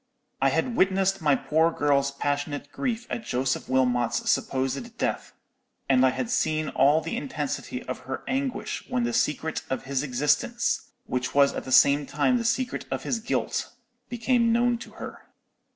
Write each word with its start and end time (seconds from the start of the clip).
I 0.41 0.49
had 0.49 0.75
witnessed 0.75 1.21
my 1.21 1.35
poor 1.35 1.69
girl's 1.69 2.09
passionate 2.09 2.71
grief 2.71 3.05
at 3.11 3.23
Joseph 3.23 3.69
Wilmot's 3.69 4.31
supposed 4.31 4.97
death: 4.97 5.31
and 5.87 6.03
I 6.03 6.09
had 6.09 6.31
seen 6.31 6.69
all 6.69 7.01
the 7.01 7.15
intensity 7.15 7.83
of 7.83 7.99
her 7.99 8.23
anguish 8.27 8.83
when 8.89 9.03
the 9.03 9.13
secret 9.13 9.61
of 9.69 9.83
his 9.83 10.01
existence, 10.01 10.89
which 11.05 11.35
was 11.35 11.53
at 11.53 11.65
the 11.65 11.71
same 11.71 12.07
time 12.07 12.39
the 12.39 12.43
secret 12.45 12.85
of 12.89 13.03
his 13.03 13.19
guilt, 13.19 13.69
became 14.09 14.51
known 14.51 14.79
to 14.79 14.93
her. 14.93 15.21